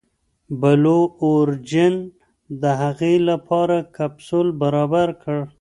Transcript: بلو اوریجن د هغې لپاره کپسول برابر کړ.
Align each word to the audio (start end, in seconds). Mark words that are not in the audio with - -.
بلو 0.61 0.99
اوریجن 1.23 1.93
د 2.61 2.63
هغې 2.81 3.15
لپاره 3.29 3.77
کپسول 3.95 4.47
برابر 4.61 5.07
کړ. 5.21 5.37